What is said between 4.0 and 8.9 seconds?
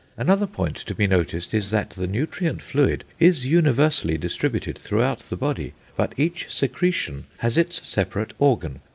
distributed through the body, but each secretion has its separate organ....